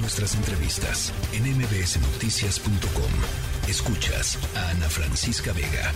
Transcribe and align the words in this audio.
Nuestras 0.00 0.36
entrevistas 0.36 1.12
en 1.34 1.42
mbsnoticias.com. 1.42 3.12
Escuchas 3.68 4.38
a 4.54 4.70
Ana 4.70 4.86
Francisca 4.86 5.52
Vega. 5.52 5.90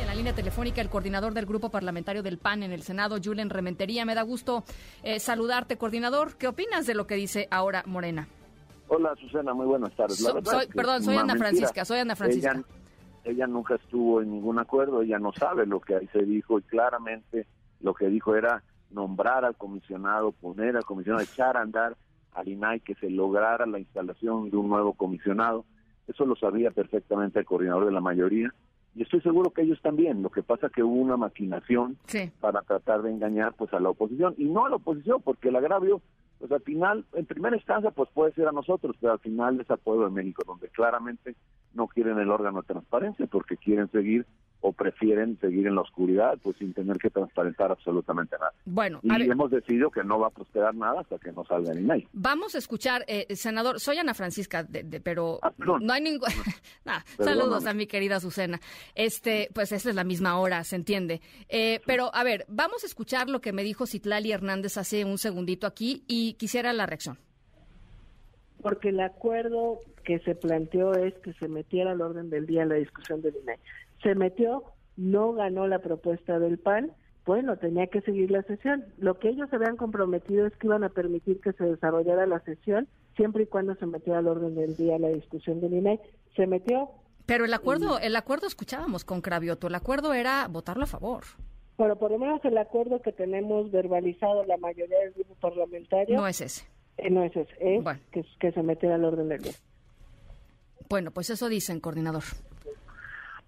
En 0.00 0.06
la 0.06 0.14
línea 0.14 0.34
telefónica, 0.34 0.80
el 0.80 0.88
coordinador 0.88 1.34
del 1.34 1.44
grupo 1.44 1.68
parlamentario 1.68 2.22
del 2.22 2.38
PAN 2.38 2.62
en 2.62 2.72
el 2.72 2.80
Senado, 2.82 3.18
Julen 3.22 3.50
Rementería. 3.50 4.06
Me 4.06 4.14
da 4.14 4.22
gusto 4.22 4.64
eh, 5.02 5.20
saludarte, 5.20 5.76
coordinador. 5.76 6.36
¿Qué 6.38 6.48
opinas 6.48 6.86
de 6.86 6.94
lo 6.94 7.06
que 7.06 7.16
dice 7.16 7.48
ahora 7.50 7.82
Morena? 7.84 8.28
Hola, 8.88 9.14
Susana, 9.16 9.52
muy 9.52 9.66
buenas 9.66 9.94
tardes. 9.94 10.26
perdón, 10.74 11.02
soy 11.02 11.16
Ana 11.16 11.36
Francisca, 11.36 11.84
soy 11.84 11.98
Ana 11.98 12.16
Francisca. 12.16 12.52
Ella, 12.52 12.64
ella, 13.24 13.46
nunca 13.46 13.74
estuvo 13.74 14.22
en 14.22 14.30
ningún 14.30 14.58
acuerdo, 14.58 15.02
ella 15.02 15.18
no 15.18 15.34
sabe 15.34 15.66
lo 15.66 15.80
que 15.80 15.96
ahí 15.96 16.08
se 16.14 16.22
dijo 16.24 16.58
y 16.58 16.62
claramente 16.62 17.46
lo 17.80 17.92
que 17.92 18.06
dijo 18.06 18.34
era 18.34 18.62
nombrar 18.90 19.44
al 19.44 19.56
comisionado, 19.56 20.32
poner 20.32 20.78
al 20.78 20.84
comisionado, 20.84 21.22
echar 21.22 21.58
a 21.58 21.60
andar 21.60 21.94
al 22.32 22.48
INAI 22.48 22.80
que 22.80 22.94
se 22.96 23.10
lograra 23.10 23.66
la 23.66 23.78
instalación 23.78 24.50
de 24.50 24.56
un 24.56 24.68
nuevo 24.68 24.94
comisionado. 24.94 25.64
Eso 26.08 26.26
lo 26.26 26.36
sabía 26.36 26.70
perfectamente 26.70 27.38
el 27.38 27.44
coordinador 27.44 27.86
de 27.86 27.92
la 27.92 28.00
mayoría 28.00 28.52
y 28.94 29.02
estoy 29.02 29.20
seguro 29.20 29.50
que 29.50 29.62
ellos 29.62 29.80
también. 29.80 30.22
Lo 30.22 30.30
que 30.30 30.42
pasa 30.42 30.66
es 30.66 30.72
que 30.72 30.82
hubo 30.82 30.94
una 30.94 31.16
maquinación 31.16 31.96
para 32.40 32.62
tratar 32.62 33.02
de 33.02 33.10
engañar 33.10 33.54
pues 33.54 33.72
a 33.72 33.80
la 33.80 33.90
oposición 33.90 34.34
y 34.36 34.44
no 34.44 34.66
a 34.66 34.70
la 34.70 34.76
oposición 34.76 35.22
porque 35.22 35.48
el 35.48 35.56
agravio 35.56 36.02
pues 36.42 36.50
al 36.50 36.62
final, 36.62 37.04
en 37.12 37.24
primera 37.24 37.54
instancia, 37.54 37.92
pues 37.92 38.10
puede 38.12 38.32
ser 38.32 38.48
a 38.48 38.52
nosotros, 38.52 38.96
pero 39.00 39.12
al 39.12 39.20
final 39.20 39.60
es 39.60 39.70
al 39.70 39.78
pueblo 39.78 40.06
de 40.06 40.10
México, 40.10 40.42
donde 40.44 40.68
claramente 40.70 41.36
no 41.72 41.86
quieren 41.86 42.18
el 42.18 42.32
órgano 42.32 42.62
de 42.62 42.66
transparencia 42.66 43.28
porque 43.28 43.56
quieren 43.56 43.88
seguir 43.92 44.26
o 44.62 44.72
prefieren 44.72 45.38
seguir 45.40 45.66
en 45.66 45.74
la 45.74 45.82
oscuridad, 45.82 46.38
pues 46.42 46.56
sin 46.56 46.72
tener 46.72 46.96
que 46.98 47.10
transparentar 47.10 47.72
absolutamente 47.72 48.36
nada. 48.38 48.52
Bueno, 48.64 49.00
y 49.02 49.30
hemos 49.30 49.50
decidido 49.50 49.90
que 49.90 50.04
no 50.04 50.20
va 50.20 50.28
a 50.28 50.30
prosperar 50.30 50.74
nada 50.74 51.00
hasta 51.00 51.18
que 51.18 51.32
no 51.32 51.44
salga 51.44 51.74
ni 51.74 51.82
nadie. 51.82 52.08
Vamos 52.12 52.54
a 52.54 52.58
escuchar, 52.58 53.04
eh, 53.08 53.26
senador, 53.34 53.80
soy 53.80 53.98
Ana 53.98 54.14
Francisca, 54.14 54.62
de, 54.62 55.00
pero 55.00 55.40
ah, 55.42 55.52
no 55.58 55.92
hay 55.92 56.00
ningún... 56.00 56.28
saludos 57.18 57.66
a 57.66 57.74
mi 57.74 57.86
querida 57.86 58.16
Azucena. 58.16 58.60
Este, 58.94 59.48
pues 59.52 59.72
esta 59.72 59.90
es 59.90 59.96
la 59.96 60.04
misma 60.04 60.38
hora, 60.38 60.62
se 60.62 60.76
entiende. 60.76 61.20
Eh, 61.48 61.80
pero, 61.84 62.14
a 62.14 62.22
ver, 62.22 62.46
vamos 62.48 62.84
a 62.84 62.86
escuchar 62.86 63.28
lo 63.28 63.40
que 63.40 63.52
me 63.52 63.64
dijo 63.64 63.86
Citlali 63.86 64.30
Hernández 64.30 64.78
hace 64.78 65.04
un 65.04 65.18
segundito 65.18 65.66
aquí 65.66 66.04
y 66.06 66.34
quisiera 66.34 66.72
la 66.72 66.86
reacción. 66.86 67.18
Porque 68.60 68.90
el 68.90 69.00
acuerdo 69.00 69.80
que 70.04 70.20
se 70.20 70.36
planteó 70.36 70.92
es 70.94 71.14
que 71.14 71.32
se 71.34 71.48
metiera 71.48 71.92
al 71.92 72.00
orden 72.00 72.30
del 72.30 72.46
día 72.46 72.62
en 72.62 72.68
la 72.68 72.76
discusión 72.76 73.22
del 73.22 73.34
INE 73.42 73.58
se 74.02 74.14
metió, 74.14 74.64
no 74.96 75.32
ganó 75.32 75.66
la 75.66 75.80
propuesta 75.80 76.38
del 76.38 76.58
PAN, 76.58 76.92
bueno, 77.24 77.56
tenía 77.56 77.86
que 77.86 78.00
seguir 78.00 78.30
la 78.30 78.42
sesión. 78.42 78.84
Lo 78.98 79.18
que 79.18 79.28
ellos 79.28 79.48
habían 79.52 79.76
comprometido 79.76 80.46
es 80.46 80.56
que 80.56 80.66
iban 80.66 80.82
a 80.82 80.88
permitir 80.88 81.40
que 81.40 81.52
se 81.52 81.64
desarrollara 81.64 82.26
la 82.26 82.40
sesión 82.40 82.88
siempre 83.16 83.44
y 83.44 83.46
cuando 83.46 83.74
se 83.76 83.86
metiera 83.86 84.18
al 84.18 84.26
orden 84.26 84.54
del 84.54 84.76
día 84.76 84.98
la 84.98 85.08
discusión 85.08 85.60
del 85.60 85.74
INAI. 85.74 86.00
Se 86.34 86.46
metió. 86.46 86.90
Pero 87.26 87.44
el 87.44 87.54
acuerdo, 87.54 88.00
el 88.00 88.16
acuerdo 88.16 88.48
escuchábamos 88.48 89.04
con 89.04 89.20
Cravioto, 89.20 89.68
el 89.68 89.74
acuerdo 89.76 90.12
era 90.12 90.48
votarlo 90.48 90.82
a 90.82 90.88
favor. 90.88 91.22
Bueno, 91.78 91.96
por 91.96 92.10
lo 92.10 92.18
menos 92.18 92.44
el 92.44 92.58
acuerdo 92.58 93.00
que 93.00 93.12
tenemos 93.12 93.70
verbalizado 93.70 94.44
la 94.44 94.56
mayoría 94.56 94.98
del 94.98 95.12
grupo 95.12 95.34
parlamentario. 95.36 96.16
No 96.16 96.26
es 96.26 96.40
ese. 96.40 96.64
Eh, 96.98 97.10
no 97.10 97.22
es 97.22 97.34
ese, 97.36 97.54
es 97.60 97.84
que, 98.10 98.24
que 98.40 98.52
se 98.52 98.62
metiera 98.62 98.96
al 98.96 99.04
orden 99.04 99.28
del 99.28 99.42
día. 99.42 99.52
Bueno, 100.88 101.12
pues 101.12 101.30
eso 101.30 101.48
dicen, 101.48 101.80
coordinador. 101.80 102.24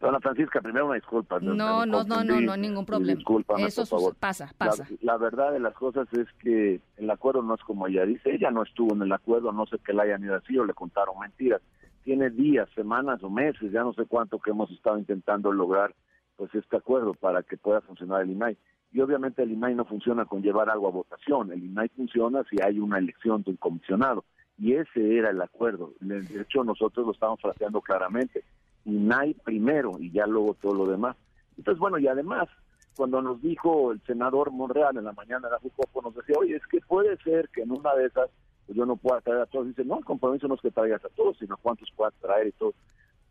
Dona 0.00 0.20
Francisca, 0.20 0.60
primero 0.60 0.86
una 0.86 0.96
disculpa. 0.96 1.40
No, 1.40 1.54
no, 1.54 1.86
no, 1.86 2.04
no, 2.04 2.40
no, 2.40 2.56
ningún 2.56 2.84
problema. 2.84 3.16
Discúlpame, 3.16 3.64
Eso 3.64 3.82
por 3.86 4.00
favor. 4.00 4.14
pasa, 4.16 4.52
pasa. 4.58 4.86
La, 5.00 5.16
verdad 5.16 5.52
de 5.52 5.60
las 5.60 5.74
cosas 5.74 6.06
es 6.12 6.26
que 6.40 6.80
el 6.96 7.10
acuerdo 7.10 7.42
no 7.42 7.54
es 7.54 7.62
como 7.62 7.86
ella 7.86 8.04
dice. 8.04 8.34
Ella 8.34 8.50
no 8.50 8.62
estuvo 8.62 8.94
en 8.94 9.02
el 9.02 9.12
acuerdo, 9.12 9.52
no 9.52 9.66
sé 9.66 9.78
qué 9.84 9.92
le 9.92 10.02
hayan 10.02 10.22
ido 10.22 10.36
así 10.36 10.58
o 10.58 10.64
le 10.64 10.74
contaron 10.74 11.18
mentiras. 11.18 11.62
Tiene 12.02 12.28
días, 12.28 12.68
semanas 12.74 13.22
o 13.22 13.30
meses, 13.30 13.72
ya 13.72 13.82
no 13.82 13.94
sé 13.94 14.04
cuánto 14.04 14.38
que 14.38 14.50
hemos 14.50 14.70
estado 14.70 14.98
intentando 14.98 15.50
lograr 15.52 15.94
pues 16.36 16.54
este 16.54 16.76
acuerdo 16.76 17.14
para 17.14 17.42
que 17.42 17.56
pueda 17.56 17.80
funcionar 17.80 18.22
el 18.22 18.30
INAI. 18.30 18.58
Y 18.92 19.00
obviamente 19.00 19.42
el 19.42 19.52
INAI 19.52 19.74
no 19.74 19.84
funciona 19.86 20.26
con 20.26 20.42
llevar 20.42 20.68
algo 20.68 20.88
a 20.88 20.90
votación. 20.90 21.50
El 21.50 21.64
INAI 21.64 21.88
funciona 21.90 22.44
si 22.50 22.56
hay 22.60 22.78
una 22.78 22.98
elección 22.98 23.42
de 23.42 23.52
un 23.52 23.56
comisionado. 23.56 24.24
Y 24.58 24.74
ese 24.74 25.16
era 25.16 25.30
el 25.30 25.40
acuerdo. 25.40 25.94
De 26.00 26.20
hecho, 26.40 26.62
nosotros 26.62 27.06
lo 27.06 27.12
estamos 27.12 27.40
fraseando 27.40 27.80
claramente 27.80 28.44
INAI 28.84 29.34
primero 29.34 29.92
y 29.98 30.10
ya 30.10 30.26
luego 30.26 30.54
todo 30.54 30.74
lo 30.74 30.86
demás. 30.86 31.16
Entonces, 31.56 31.78
bueno, 31.78 31.98
y 31.98 32.08
además, 32.08 32.48
cuando 32.96 33.22
nos 33.22 33.40
dijo 33.42 33.92
el 33.92 34.00
senador 34.02 34.50
Monreal 34.50 34.96
en 34.96 35.04
la 35.04 35.12
mañana 35.12 35.48
de 35.48 35.58
Jucopo, 35.58 36.02
nos 36.02 36.14
decía, 36.14 36.36
oye, 36.38 36.56
es 36.56 36.66
que 36.66 36.80
puede 36.80 37.16
ser 37.18 37.48
que 37.48 37.62
en 37.62 37.72
una 37.72 37.94
de 37.94 38.06
esas 38.06 38.30
pues 38.66 38.78
yo 38.78 38.86
no 38.86 38.96
pueda 38.96 39.20
traer 39.20 39.42
a 39.42 39.46
todos. 39.46 39.66
Dice, 39.66 39.84
no, 39.84 39.98
el 39.98 40.04
compromiso 40.04 40.48
no 40.48 40.54
es 40.54 40.60
que 40.60 40.70
traigas 40.70 41.04
a 41.04 41.10
todos, 41.10 41.36
sino 41.38 41.56
cuántos 41.56 41.90
puedas 41.92 42.14
traer 42.14 42.48
y 42.48 42.52
todos 42.52 42.74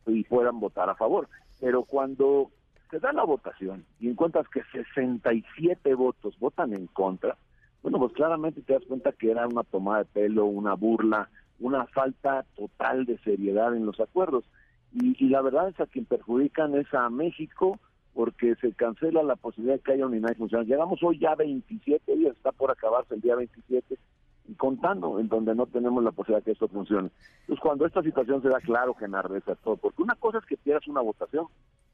y 0.05 0.23
puedan 0.23 0.59
votar 0.59 0.89
a 0.89 0.95
favor. 0.95 1.27
Pero 1.59 1.83
cuando 1.83 2.51
se 2.91 2.99
da 2.99 3.13
la 3.13 3.23
votación 3.23 3.85
y 3.99 4.09
encuentras 4.09 4.47
que 4.49 4.61
67 4.71 5.93
votos 5.95 6.37
votan 6.39 6.73
en 6.73 6.87
contra, 6.87 7.37
bueno, 7.81 7.99
pues 7.99 8.13
claramente 8.13 8.61
te 8.61 8.73
das 8.73 8.83
cuenta 8.87 9.11
que 9.11 9.31
era 9.31 9.47
una 9.47 9.63
tomada 9.63 9.99
de 9.99 10.05
pelo, 10.05 10.45
una 10.45 10.73
burla, 10.73 11.29
una 11.59 11.85
falta 11.87 12.45
total 12.55 13.05
de 13.05 13.17
seriedad 13.19 13.75
en 13.75 13.85
los 13.85 13.99
acuerdos 13.99 14.45
y, 14.93 15.29
la 15.29 15.41
verdad 15.41 15.69
es 15.69 15.79
a 15.79 15.87
quien 15.87 16.05
perjudican 16.05 16.75
es 16.75 16.93
a 16.93 17.09
México 17.09 17.79
porque 18.13 18.55
se 18.55 18.73
cancela 18.73 19.23
la 19.23 19.35
posibilidad 19.35 19.75
de 19.75 19.81
que 19.81 19.93
haya 19.93 20.05
un 20.05 20.15
INAI 20.15 20.35
funcional. 20.35 20.67
Llegamos 20.67 21.01
hoy 21.01 21.17
ya 21.17 21.33
27 21.33 22.15
días, 22.15 22.35
está 22.35 22.51
por 22.51 22.69
acabarse 22.69 23.15
el 23.15 23.21
día 23.21 23.35
27, 23.35 23.97
y 24.47 24.53
contando 24.53 25.19
en 25.19 25.29
donde 25.29 25.55
no 25.55 25.65
tenemos 25.65 26.03
la 26.03 26.11
posibilidad 26.11 26.41
de 26.41 26.45
que 26.45 26.51
esto 26.51 26.67
funcione. 26.67 27.09
Entonces, 27.41 27.61
cuando 27.61 27.87
esta 27.87 28.03
situación 28.03 28.41
se 28.43 28.49
da 28.49 28.59
claro 28.59 28.93
que 28.93 29.05
enardece 29.05 29.55
todo, 29.63 29.77
porque 29.77 30.03
una 30.03 30.15
cosa 30.15 30.37
es 30.37 30.45
que 30.45 30.57
pierdas 30.57 30.87
una 30.87 31.01
votación, 31.01 31.47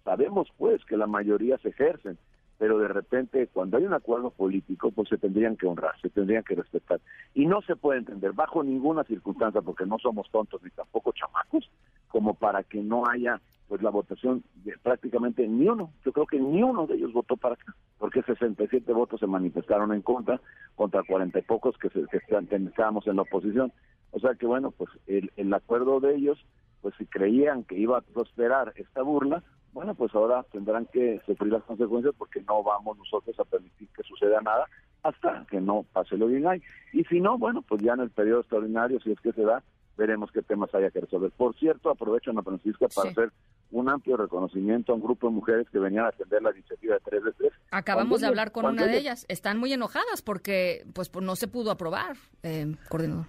sabemos 0.03 0.49
pues 0.57 0.83
que 0.83 0.97
la 0.97 1.07
mayoría 1.07 1.57
se 1.59 1.69
ejercen, 1.69 2.17
pero 2.57 2.77
de 2.79 2.89
repente 2.89 3.47
cuando 3.47 3.77
hay 3.77 3.85
un 3.85 3.93
acuerdo 3.93 4.31
político, 4.31 4.91
pues 4.91 5.07
se 5.07 5.17
tendrían 5.17 5.55
que 5.55 5.67
honrar, 5.67 5.93
se 6.01 6.09
tendrían 6.09 6.43
que 6.43 6.55
respetar. 6.55 6.99
Y 7.33 7.45
no 7.45 7.61
se 7.61 7.77
puede 7.77 7.99
entender 7.99 8.33
bajo 8.33 8.61
ninguna 8.61 9.05
circunstancia, 9.05 9.61
porque 9.61 9.85
no 9.85 9.97
somos 9.99 10.29
tontos 10.29 10.61
ni 10.63 10.69
tampoco 10.71 11.13
chamacos, 11.13 11.69
como 12.09 12.33
para 12.33 12.63
que 12.63 12.81
no 12.81 13.03
haya 13.07 13.41
pues 13.69 13.83
la 13.83 13.91
votación 13.91 14.43
de 14.65 14.75
prácticamente 14.81 15.47
ni 15.47 15.69
uno. 15.69 15.93
Yo 16.03 16.11
creo 16.11 16.25
que 16.25 16.39
ni 16.39 16.63
uno 16.63 16.87
de 16.87 16.95
ellos 16.95 17.13
votó 17.13 17.37
para 17.37 17.53
acá, 17.53 17.75
porque 17.99 18.23
67 18.23 18.91
votos 18.91 19.19
se 19.19 19.27
manifestaron 19.27 19.93
en 19.93 20.01
contra, 20.01 20.41
contra 20.75 21.03
40 21.03 21.37
y 21.37 21.41
pocos 21.43 21.77
que, 21.77 21.89
se, 21.89 22.03
que 22.07 22.55
estábamos 22.55 23.05
en 23.05 23.15
la 23.15 23.21
oposición. 23.21 23.71
O 24.11 24.19
sea 24.19 24.33
que 24.33 24.47
bueno, 24.47 24.71
pues 24.71 24.89
el, 25.05 25.31
el 25.37 25.53
acuerdo 25.53 25.99
de 25.99 26.15
ellos, 26.15 26.43
pues 26.81 26.95
si 26.97 27.05
creían 27.05 27.63
que 27.63 27.77
iba 27.77 27.99
a 27.99 28.01
prosperar 28.01 28.73
esta 28.75 29.03
burla, 29.03 29.43
bueno, 29.71 29.93
pues 29.93 30.15
ahora 30.15 30.43
tendrán 30.51 30.87
que 30.87 31.21
sufrir 31.27 31.53
las 31.53 31.63
consecuencias 31.63 32.15
porque 32.17 32.41
no 32.41 32.63
vamos 32.63 32.97
nosotros 32.97 33.39
a 33.39 33.45
permitir 33.45 33.87
que 33.95 34.01
suceda 34.01 34.41
nada 34.41 34.65
hasta 35.03 35.45
que 35.49 35.61
no 35.61 35.85
pase 35.93 36.17
lo 36.17 36.25
bien 36.25 36.47
ahí. 36.47 36.61
Y 36.91 37.03
si 37.03 37.21
no, 37.21 37.37
bueno, 37.37 37.61
pues 37.61 37.81
ya 37.83 37.93
en 37.93 38.01
el 38.01 38.09
periodo 38.09 38.39
extraordinario, 38.39 38.99
si 38.99 39.11
es 39.11 39.19
que 39.21 39.31
se 39.31 39.43
da, 39.43 39.63
veremos 39.99 40.31
qué 40.31 40.41
temas 40.41 40.73
haya 40.73 40.89
que 40.89 41.01
resolver. 41.01 41.29
Por 41.31 41.53
cierto, 41.55 41.89
aprovecho, 41.89 42.31
Ana 42.31 42.41
Francisca, 42.41 42.87
para 42.87 43.11
hacer 43.11 43.31
un 43.71 43.89
amplio 43.89 44.17
reconocimiento 44.17 44.93
a 44.93 44.95
un 44.95 45.01
grupo 45.01 45.27
de 45.27 45.33
mujeres 45.33 45.69
que 45.69 45.77
venían 45.77 46.05
a 46.05 46.07
atender 46.07 46.41
la 46.41 46.51
iniciativa 46.51 46.95
de 46.95 47.01
3 47.01 47.23
de 47.25 47.31
3. 47.33 47.51
Acabamos 47.71 48.21
de 48.21 48.27
hablar 48.27 48.51
con 48.51 48.65
una 48.65 48.87
de 48.87 48.97
ellas. 48.97 49.25
Están 49.27 49.59
muy 49.59 49.73
enojadas 49.73 50.21
porque 50.23 50.85
pues, 50.93 51.11
no 51.21 51.35
se 51.35 51.47
pudo 51.47 51.69
aprobar, 51.69 52.15
eh, 52.43 52.75
coordinador. 52.89 53.25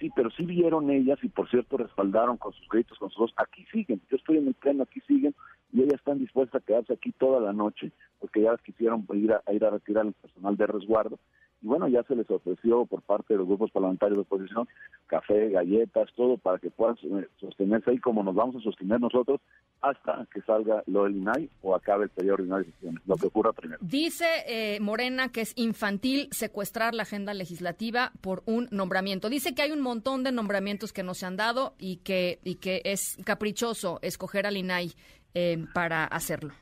Sí, 0.00 0.10
pero 0.16 0.30
sí 0.30 0.44
vieron 0.44 0.90
ellas 0.90 1.18
y, 1.22 1.28
por 1.28 1.48
cierto, 1.48 1.76
respaldaron 1.76 2.38
con 2.38 2.52
sus 2.54 2.66
créditos, 2.68 2.98
con 2.98 3.10
sus 3.10 3.18
dos. 3.18 3.34
Aquí 3.36 3.64
siguen, 3.70 4.00
yo 4.10 4.16
estoy 4.16 4.38
en 4.38 4.48
el 4.48 4.54
pleno, 4.54 4.82
aquí 4.82 5.00
siguen 5.06 5.34
y 5.72 5.82
ellas 5.82 5.94
están 5.94 6.18
dispuestas 6.18 6.60
a 6.60 6.64
quedarse 6.64 6.94
aquí 6.94 7.12
toda 7.12 7.40
la 7.40 7.52
noche 7.52 7.92
porque 8.18 8.42
ya 8.42 8.56
quisieron 8.64 9.06
ir 9.14 9.32
a, 9.32 9.42
ir 9.52 9.64
a 9.64 9.70
retirar 9.70 10.06
el 10.06 10.14
personal 10.14 10.56
de 10.56 10.66
resguardo 10.66 11.18
y 11.62 11.66
bueno, 11.66 11.88
ya 11.88 12.02
se 12.04 12.16
les 12.16 12.30
ofreció 12.30 12.86
por 12.86 13.02
parte 13.02 13.34
de 13.34 13.38
los 13.38 13.46
grupos 13.46 13.70
parlamentarios 13.70 14.16
de 14.16 14.22
oposición 14.22 14.68
café, 15.06 15.50
galletas, 15.50 16.08
todo 16.16 16.38
para 16.38 16.58
que 16.58 16.70
puedan 16.70 16.96
sostenerse 17.38 17.90
ahí 17.90 17.98
como 17.98 18.22
nos 18.22 18.34
vamos 18.34 18.56
a 18.56 18.60
sostener 18.60 19.00
nosotros 19.00 19.40
hasta 19.80 20.26
que 20.32 20.40
salga 20.42 20.82
lo 20.86 21.04
del 21.04 21.16
INAI 21.16 21.50
o 21.62 21.74
acabe 21.74 22.04
el 22.04 22.10
periodo 22.10 22.34
ordinario 22.34 22.66
de 22.66 22.72
sesiones, 22.72 23.02
lo 23.06 23.16
que 23.16 23.26
ocurra 23.26 23.52
primero. 23.52 23.78
Dice 23.82 24.26
eh, 24.46 24.78
Morena 24.80 25.30
que 25.30 25.42
es 25.42 25.52
infantil 25.56 26.28
secuestrar 26.30 26.94
la 26.94 27.02
agenda 27.02 27.34
legislativa 27.34 28.12
por 28.20 28.42
un 28.46 28.68
nombramiento. 28.70 29.28
Dice 29.28 29.54
que 29.54 29.62
hay 29.62 29.72
un 29.72 29.80
montón 29.80 30.22
de 30.22 30.32
nombramientos 30.32 30.92
que 30.92 31.02
no 31.02 31.14
se 31.14 31.26
han 31.26 31.36
dado 31.36 31.74
y 31.78 31.96
que, 31.98 32.40
y 32.44 32.56
que 32.56 32.82
es 32.84 33.18
caprichoso 33.24 33.98
escoger 34.02 34.46
al 34.46 34.56
INAI 34.56 34.92
eh, 35.34 35.64
para 35.74 36.04
hacerlo. 36.04 36.52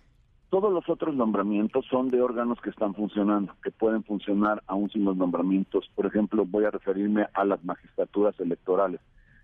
Todos 0.50 0.72
los 0.72 0.88
otros 0.88 1.14
nombramientos 1.14 1.84
son 1.90 2.08
de 2.08 2.22
órganos 2.22 2.58
que 2.60 2.70
están 2.70 2.94
funcionando, 2.94 3.54
que 3.62 3.70
pueden 3.70 4.02
funcionar 4.02 4.62
aún 4.66 4.90
sin 4.90 5.04
los 5.04 5.16
nombramientos. 5.16 5.90
Por 5.94 6.06
ejemplo, 6.06 6.46
voy 6.46 6.64
a 6.64 6.70
referirme 6.70 7.26
a 7.34 7.44
las 7.44 7.62
magistraturas 7.64 8.38
electorales. 8.40 9.00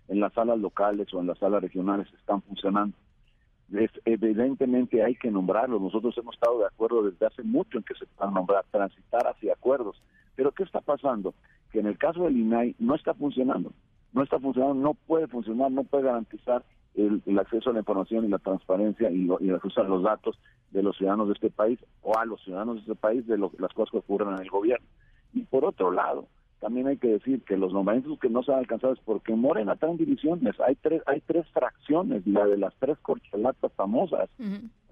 En 0.07 0.19
las 0.19 0.33
salas 0.33 0.59
locales 0.59 1.13
o 1.13 1.19
en 1.19 1.27
las 1.27 1.37
salas 1.37 1.61
regionales 1.61 2.07
están 2.13 2.41
funcionando. 2.41 2.97
evidentemente 4.05 5.03
hay 5.03 5.15
que 5.15 5.29
nombrarlos. 5.29 5.79
Nosotros 5.79 6.17
hemos 6.17 6.33
estado 6.33 6.59
de 6.59 6.65
acuerdo 6.65 7.03
desde 7.03 7.27
hace 7.27 7.43
mucho 7.43 7.77
en 7.77 7.83
que 7.83 7.93
se 7.93 8.07
puedan 8.07 8.33
nombrar, 8.33 8.65
transitar 8.71 9.27
hacia 9.27 9.53
acuerdos. 9.53 10.01
Pero 10.35 10.51
¿qué 10.51 10.63
está 10.63 10.81
pasando? 10.81 11.35
Que 11.71 11.79
en 11.79 11.85
el 11.87 11.99
caso 11.99 12.23
del 12.23 12.37
INAI 12.37 12.75
no 12.79 12.95
está 12.95 13.13
funcionando 13.13 13.71
no 14.15 14.23
está 14.23 14.39
funcionando, 14.39 14.75
no 14.75 14.93
puede 14.93 15.27
funcionar, 15.27 15.69
no 15.71 15.83
puede 15.83 16.05
garantizar 16.05 16.63
el, 16.95 17.21
acceso 17.37 17.69
a 17.69 17.73
la 17.73 17.79
información 17.79 18.23
y 18.23 18.29
la 18.29 18.39
transparencia 18.39 19.11
y, 19.11 19.27
el 19.41 19.55
acceso 19.55 19.81
a 19.81 19.83
los 19.83 20.03
datos 20.03 20.39
de 20.75 20.83
los 20.83 20.97
ciudadanos 20.97 21.27
de 21.27 21.33
este 21.33 21.49
país 21.49 21.79
o 22.01 22.17
a 22.17 22.25
los 22.25 22.43
ciudadanos 22.43 22.75
de 22.75 22.81
este 22.81 22.95
país 22.95 23.25
de 23.25 23.37
las 23.37 23.73
cosas 23.73 23.91
que 23.91 23.97
ocurren 23.97 24.35
en 24.35 24.41
el 24.41 24.49
gobierno. 24.49 24.85
Y 25.33 25.41
por 25.43 25.65
otro 25.65 25.91
lado, 25.91 26.27
también 26.59 26.87
hay 26.87 26.97
que 26.97 27.07
decir 27.07 27.43
que 27.43 27.57
los 27.57 27.73
nombramientos 27.73 28.19
que 28.19 28.29
no 28.29 28.43
se 28.43 28.51
han 28.51 28.59
alcanzado 28.59 28.93
es 28.93 28.99
porque 28.99 29.33
Morena 29.33 29.73
está 29.73 29.87
en 29.87 29.97
divisiones. 29.97 30.59
Hay 30.59 30.75
tres, 30.75 31.01
hay 31.05 31.21
tres 31.21 31.47
fracciones, 31.49 32.25
la 32.27 32.45
de 32.45 32.57
las 32.57 32.73
tres 32.79 32.97
corcholatas 32.99 33.71
famosas, 33.73 34.29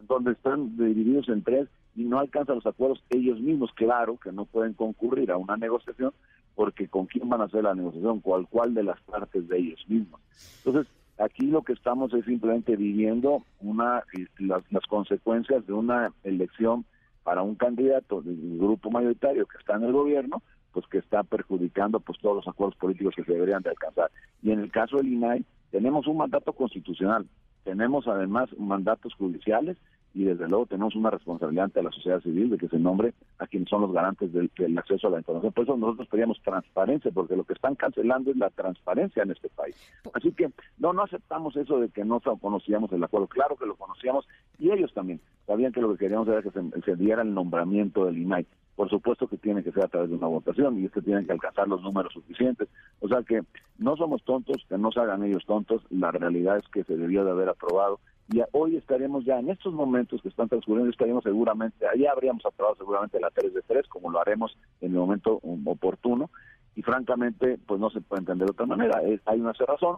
donde 0.07 0.31
están 0.31 0.77
divididos 0.77 1.29
en 1.29 1.43
tres 1.43 1.67
y 1.95 2.03
no 2.03 2.19
alcanzan 2.19 2.55
los 2.55 2.65
acuerdos 2.65 3.03
ellos 3.09 3.39
mismos. 3.39 3.71
Claro 3.73 4.17
que 4.17 4.31
no 4.31 4.45
pueden 4.45 4.73
concurrir 4.73 5.31
a 5.31 5.37
una 5.37 5.57
negociación 5.57 6.13
porque 6.55 6.87
con 6.87 7.07
quién 7.07 7.27
van 7.29 7.41
a 7.41 7.45
hacer 7.45 7.63
la 7.63 7.73
negociación, 7.73 8.19
cuál 8.19 8.47
cuál 8.47 8.73
de 8.73 8.83
las 8.83 9.01
partes 9.01 9.47
de 9.47 9.57
ellos 9.57 9.83
mismos. 9.87 10.21
Entonces, 10.63 10.91
aquí 11.17 11.47
lo 11.47 11.61
que 11.63 11.73
estamos 11.73 12.13
es 12.13 12.25
simplemente 12.25 12.75
viviendo 12.75 13.43
una 13.61 14.03
las, 14.39 14.63
las 14.71 14.85
consecuencias 14.85 15.65
de 15.65 15.73
una 15.73 16.11
elección 16.23 16.85
para 17.23 17.41
un 17.41 17.55
candidato 17.55 18.21
del 18.21 18.57
grupo 18.57 18.91
mayoritario 18.91 19.45
que 19.45 19.57
está 19.57 19.75
en 19.75 19.83
el 19.83 19.93
gobierno 19.93 20.41
pues 20.73 20.87
que 20.87 20.97
está 20.97 21.23
perjudicando 21.23 21.99
pues 21.99 22.19
todos 22.19 22.37
los 22.37 22.47
acuerdos 22.47 22.75
políticos 22.77 23.13
que 23.15 23.23
se 23.23 23.33
deberían 23.33 23.61
de 23.61 23.69
alcanzar. 23.69 24.09
Y 24.41 24.51
en 24.51 24.59
el 24.59 24.71
caso 24.71 24.97
del 24.97 25.13
INAI 25.13 25.45
tenemos 25.71 26.07
un 26.07 26.17
mandato 26.17 26.51
constitucional, 26.53 27.27
tenemos 27.63 28.07
además 28.07 28.49
mandatos 28.57 29.13
judiciales 29.13 29.77
y 30.13 30.23
desde 30.25 30.47
luego 30.47 30.67
tenemos 30.67 30.95
una 30.95 31.09
responsabilidad 31.09 31.65
ante 31.65 31.81
la 31.81 31.91
sociedad 31.91 32.21
civil 32.21 32.49
de 32.51 32.57
que 32.57 32.67
se 32.67 32.77
nombre 32.77 33.13
a 33.39 33.47
quienes 33.47 33.69
son 33.69 33.81
los 33.81 33.91
garantes 33.91 34.31
del, 34.31 34.51
acceso 34.77 35.07
a 35.07 35.11
la 35.11 35.17
información. 35.17 35.53
Por 35.53 35.63
eso 35.63 35.75
nosotros 35.75 36.07
pedíamos 36.07 36.39
transparencia, 36.43 37.11
porque 37.11 37.35
lo 37.35 37.43
que 37.43 37.53
están 37.53 37.75
cancelando 37.75 38.29
es 38.29 38.37
la 38.37 38.49
transparencia 38.51 39.23
en 39.23 39.31
este 39.31 39.49
país. 39.49 39.75
Así 40.13 40.31
que 40.31 40.51
no, 40.77 40.93
no 40.93 41.03
aceptamos 41.03 41.55
eso 41.55 41.79
de 41.79 41.89
que 41.89 42.05
no 42.05 42.19
conocíamos 42.19 42.91
el 42.91 43.03
acuerdo. 43.03 43.27
Claro 43.27 43.55
que 43.55 43.65
lo 43.65 43.75
conocíamos 43.75 44.27
y 44.59 44.71
ellos 44.71 44.93
también 44.93 45.19
sabían 45.47 45.71
que 45.71 45.81
lo 45.81 45.91
que 45.93 45.99
queríamos 45.99 46.27
era 46.27 46.43
que 46.43 46.51
se 46.51 46.95
diera 46.95 47.23
el 47.23 47.33
nombramiento 47.33 48.05
del 48.05 48.17
INAI. 48.17 48.45
Por 48.75 48.89
supuesto 48.89 49.27
que 49.27 49.37
tiene 49.37 49.63
que 49.63 49.71
ser 49.71 49.83
a 49.83 49.87
través 49.87 50.09
de 50.09 50.15
una 50.15 50.27
votación 50.27 50.79
y 50.79 50.85
es 50.85 50.91
que 50.91 51.01
tienen 51.01 51.25
que 51.25 51.31
alcanzar 51.31 51.67
los 51.67 51.81
números 51.83 52.13
suficientes. 52.13 52.69
O 53.01 53.07
sea 53.07 53.21
que 53.21 53.41
no 53.77 53.95
somos 53.95 54.23
tontos, 54.23 54.65
que 54.67 54.77
no 54.77 54.91
se 54.91 54.99
hagan 54.99 55.23
ellos 55.23 55.45
tontos. 55.45 55.83
La 55.91 56.11
realidad 56.11 56.57
es 56.57 56.67
que 56.69 56.83
se 56.83 56.97
debió 56.97 57.23
de 57.23 57.31
haber 57.31 57.49
aprobado 57.49 57.99
y 58.31 58.41
hoy 58.51 58.77
estaremos 58.77 59.25
ya 59.25 59.39
en 59.39 59.49
estos 59.49 59.73
momentos 59.73 60.21
que 60.21 60.29
están 60.29 60.47
transcurriendo, 60.47 60.91
estaríamos 60.91 61.23
seguramente, 61.23 61.85
allá 61.87 62.11
habríamos 62.11 62.45
aprobado 62.45 62.75
seguramente 62.77 63.19
la 63.19 63.29
3 63.29 63.53
de 63.53 63.61
3, 63.61 63.87
como 63.87 64.09
lo 64.09 64.19
haremos 64.19 64.57
en 64.81 64.91
el 64.91 64.97
momento 64.97 65.39
oportuno, 65.65 66.29
y 66.75 66.81
francamente, 66.81 67.59
pues 67.67 67.79
no 67.79 67.89
se 67.89 68.01
puede 68.01 68.21
entender 68.21 68.47
de 68.47 68.51
otra 68.51 68.65
manera. 68.65 69.01
hay 69.25 69.39
una 69.39 69.53
cerrazón, 69.53 69.97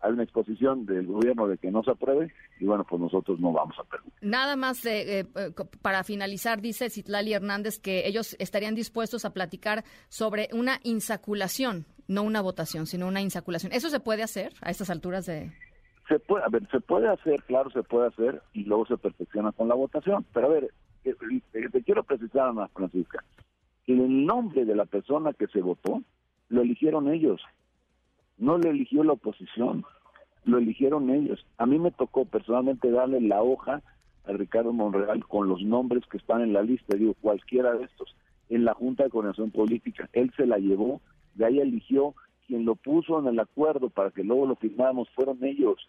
hay 0.00 0.12
una 0.12 0.22
exposición 0.22 0.86
del 0.86 1.06
gobierno 1.06 1.48
de 1.48 1.58
que 1.58 1.70
no 1.70 1.82
se 1.82 1.90
apruebe 1.90 2.32
y 2.60 2.64
bueno, 2.64 2.84
pues 2.84 3.00
nosotros 3.00 3.40
no 3.40 3.52
vamos 3.52 3.76
a 3.78 3.84
permitir. 3.84 4.18
Nada 4.20 4.56
más 4.56 4.84
eh, 4.84 5.20
eh, 5.20 5.52
para 5.82 6.04
finalizar, 6.04 6.60
dice 6.60 6.90
Citlali 6.90 7.32
Hernández 7.32 7.78
que 7.78 8.06
ellos 8.06 8.36
estarían 8.38 8.74
dispuestos 8.74 9.24
a 9.24 9.32
platicar 9.32 9.84
sobre 10.08 10.48
una 10.52 10.80
insaculación, 10.82 11.86
no 12.08 12.22
una 12.22 12.40
votación, 12.40 12.86
sino 12.86 13.06
una 13.06 13.20
insaculación. 13.20 13.72
¿Eso 13.72 13.88
se 13.88 14.00
puede 14.00 14.22
hacer 14.22 14.52
a 14.60 14.70
estas 14.70 14.90
alturas 14.90 15.26
de...? 15.26 15.52
Se 16.08 16.18
puede, 16.20 16.44
a 16.44 16.48
ver, 16.48 16.68
se 16.70 16.80
puede 16.80 17.08
hacer, 17.08 17.42
claro, 17.44 17.70
se 17.70 17.82
puede 17.82 18.08
hacer 18.08 18.42
y 18.52 18.64
luego 18.64 18.86
se 18.86 18.96
perfecciona 18.96 19.52
con 19.52 19.68
la 19.68 19.74
votación. 19.74 20.24
Pero 20.32 20.46
a 20.46 20.50
ver, 20.50 20.70
eh, 21.04 21.14
te 21.72 21.82
quiero 21.82 22.04
precisar, 22.04 22.48
Ana 22.48 22.68
Francisca, 22.68 23.24
que 23.84 23.92
el 23.92 24.24
nombre 24.24 24.64
de 24.64 24.76
la 24.76 24.84
persona 24.84 25.32
que 25.32 25.46
se 25.48 25.60
votó 25.60 26.02
lo 26.48 26.62
eligieron 26.62 27.12
ellos 27.12 27.40
no 28.38 28.58
lo 28.58 28.70
eligió 28.70 29.02
la 29.04 29.12
oposición, 29.12 29.84
lo 30.44 30.58
eligieron 30.58 31.10
ellos. 31.10 31.44
A 31.58 31.66
mí 31.66 31.78
me 31.78 31.90
tocó 31.90 32.24
personalmente 32.24 32.90
darle 32.90 33.20
la 33.20 33.42
hoja 33.42 33.82
a 34.26 34.32
Ricardo 34.32 34.72
Monreal 34.72 35.24
con 35.26 35.48
los 35.48 35.62
nombres 35.62 36.04
que 36.10 36.18
están 36.18 36.42
en 36.42 36.52
la 36.52 36.62
lista, 36.62 36.96
digo, 36.96 37.14
cualquiera 37.20 37.72
de 37.72 37.84
estos, 37.84 38.14
en 38.48 38.64
la 38.64 38.74
Junta 38.74 39.04
de 39.04 39.10
Coordinación 39.10 39.50
Política. 39.50 40.08
Él 40.12 40.32
se 40.36 40.46
la 40.46 40.58
llevó, 40.58 41.00
de 41.34 41.46
ahí 41.46 41.60
eligió 41.60 42.14
quien 42.46 42.64
lo 42.64 42.74
puso 42.76 43.18
en 43.18 43.26
el 43.26 43.38
acuerdo 43.38 43.90
para 43.90 44.10
que 44.10 44.24
luego 44.24 44.46
lo 44.46 44.56
firmáramos, 44.56 45.08
fueron 45.10 45.42
ellos. 45.44 45.88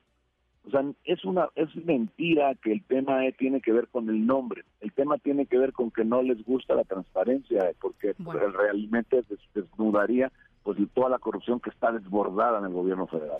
O 0.66 0.70
sea, 0.70 0.84
es 1.06 1.24
una 1.24 1.48
es 1.56 1.74
mentira 1.86 2.54
que 2.56 2.74
el 2.74 2.84
tema 2.84 3.20
tiene 3.38 3.62
que 3.62 3.72
ver 3.72 3.88
con 3.88 4.10
el 4.10 4.26
nombre. 4.26 4.66
El 4.82 4.92
tema 4.92 5.18
tiene 5.18 5.46
que 5.46 5.58
ver 5.58 5.72
con 5.72 5.92
que 5.92 6.04
no 6.04 6.22
les 6.22 6.44
gusta 6.44 6.76
la 6.76 6.84
transparencia, 6.84 7.72
porque 7.80 8.14
realmente 8.20 9.24
desnudaría 9.54 10.32
pues 10.64 10.78
toda 10.94 11.10
la 11.10 11.20
corrupción 11.20 11.62
que 11.62 11.70
está 11.70 11.94
desbordada 11.94 12.60
en 12.60 12.66
el 12.66 12.74
gobierno 12.74 13.08
federal. 13.08 13.38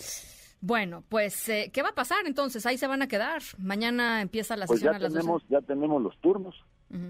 Bueno, 0.62 1.04
pues, 1.10 1.50
eh, 1.50 1.70
¿qué 1.74 1.84
va 1.84 1.90
a 1.90 1.96
pasar 1.96 2.20
entonces? 2.26 2.66
Ahí 2.66 2.78
se 2.78 2.88
van 2.88 3.02
a 3.02 3.08
quedar. 3.08 3.42
Mañana 3.60 4.22
empieza 4.22 4.56
la 4.56 4.66
pues 4.66 4.80
sesión 4.80 5.00
ya 5.00 5.08
tenemos, 5.10 5.44
Ya 5.50 5.62
tenemos 5.62 6.02
los 6.02 6.18
turnos. 6.20 6.56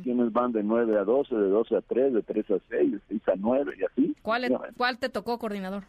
Quienes 0.03 0.33
van 0.33 0.51
de 0.51 0.63
9 0.63 0.97
a 0.97 1.03
12, 1.03 1.35
de 1.35 1.50
12 1.50 1.75
a 1.75 1.81
3, 1.81 2.13
de 2.13 2.24
3 2.24 2.51
a 2.51 2.59
6, 2.69 2.91
de 2.91 3.00
6 3.09 3.21
a 3.27 3.33
9 3.38 3.74
y 3.77 3.83
así. 3.83 4.15
¿Cuál, 4.24 4.57
¿cuál 4.75 4.97
te 4.97 5.09
tocó, 5.09 5.38
coordinador? 5.38 5.83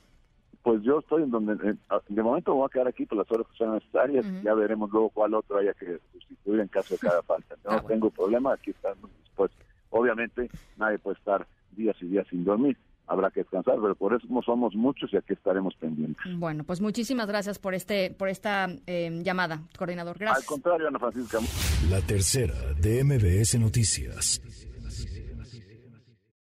Pues 0.63 0.83
yo 0.83 0.99
estoy 0.99 1.23
en 1.23 1.31
donde, 1.31 1.55
de 1.55 2.23
momento 2.23 2.55
voy 2.55 2.67
a 2.67 2.69
quedar 2.69 2.89
aquí 2.89 3.07
por 3.07 3.17
las 3.17 3.31
horas 3.31 3.47
que 3.47 3.57
son 3.57 3.75
necesarias, 3.75 4.27
ya 4.43 4.53
veremos 4.55 4.91
luego 4.91 5.09
cuál 5.09 5.33
otro 5.35 5.59
haya 5.59 5.73
que 5.73 5.99
sustituir 6.13 6.61
en 6.61 6.69
caso 6.69 6.95
de 6.95 6.99
cada 6.99 7.23
falta. 7.23 7.55
No 7.65 7.71
ah, 7.71 7.85
tengo 7.87 8.11
problema, 8.11 8.53
aquí 8.53 8.71
estamos 8.73 9.11
dispuestos. 9.23 9.59
Obviamente 9.91 10.51
nadie 10.77 10.99
puede 10.99 11.17
estar 11.17 11.47
días 11.73 11.97
y 12.03 12.07
días 12.09 12.27
sin 12.29 12.45
dormir, 12.45 12.77
habrá 13.09 13.31
que 13.31 13.41
descansar, 13.41 13.77
pero 13.81 13.95
por 13.95 14.15
eso 14.15 14.27
somos 14.45 14.75
muchos 14.75 15.13
y 15.13 15.17
aquí 15.17 15.33
estaremos 15.33 15.75
pendientes. 15.77 16.23
Bueno, 16.37 16.65
pues 16.65 16.81
muchísimas 16.81 17.27
gracias 17.27 17.59
por 17.59 17.75
este 17.75 18.11
por 18.11 18.29
esta 18.29 18.69
eh, 18.87 19.21
llamada, 19.23 19.63
coordinador. 19.77 20.19
Gracias. 20.19 20.43
Al 20.43 20.47
contrario, 20.47 20.89
Ana 20.89 20.99
Francisca. 20.99 21.39
La 21.91 22.01
tercera 22.01 22.55
de 22.81 23.05
MBS 23.05 23.59
Noticias. 23.59 24.41